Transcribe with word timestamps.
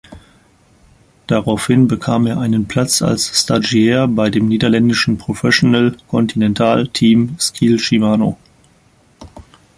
Daraufhin 1.27 1.87
bekam 1.87 2.25
er 2.25 2.39
einen 2.39 2.67
Platz 2.67 3.03
als 3.03 3.37
Stagiaire 3.39 4.07
bei 4.07 4.31
dem 4.31 4.47
niederländischen 4.47 5.19
Professional 5.19 5.95
Continental 6.09 6.87
Team 6.87 7.35
Skil-Shimano. 7.39 8.35